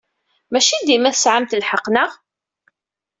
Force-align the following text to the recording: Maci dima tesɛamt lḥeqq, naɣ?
Maci 0.51 0.77
dima 0.87 1.11
tesɛamt 1.15 1.57
lḥeqq, 1.61 1.85
naɣ? 1.93 2.11